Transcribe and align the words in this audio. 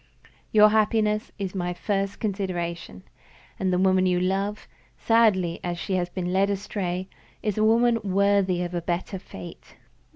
Your 0.51 0.69
happiness 0.69 1.31
is 1.37 1.53
my 1.53 1.75
first 1.75 2.19
consideration, 2.19 3.03
and 3.59 3.71
the 3.71 3.77
woman 3.77 4.07
you 4.07 4.19
love 4.19 4.67
(sadly 4.97 5.59
as 5.63 5.77
she 5.77 5.93
has 5.93 6.09
been 6.09 6.33
led 6.33 6.49
astray) 6.49 7.07
is 7.43 7.55
a 7.55 7.63
woman 7.63 7.99
worthy 8.03 8.63
of 8.63 8.73
a 8.73 8.81
better 8.81 9.19
fate. 9.19 9.75